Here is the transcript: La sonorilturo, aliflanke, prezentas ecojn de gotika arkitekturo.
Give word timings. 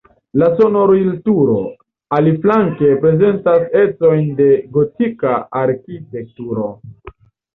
La 0.41 0.47
sonorilturo, 0.59 1.57
aliflanke, 2.17 2.89
prezentas 3.03 3.67
ecojn 3.81 4.25
de 4.39 4.47
gotika 4.79 5.35
arkitekturo. 5.61 6.67